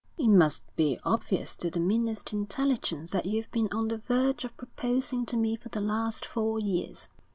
'It 0.17 0.29
must 0.29 0.63
be 0.75 0.97
obvious 1.03 1.55
to 1.55 1.69
the 1.69 1.79
meanest 1.79 2.33
intelligence 2.33 3.11
that 3.11 3.27
you've 3.27 3.51
been 3.51 3.69
on 3.71 3.87
the 3.87 3.99
verge 3.99 4.43
of 4.43 4.57
proposing 4.57 5.27
to 5.27 5.37
me 5.37 5.55
for 5.55 5.69
the 5.69 5.79
last 5.79 6.25
four 6.25 6.57
years.' 6.57 7.07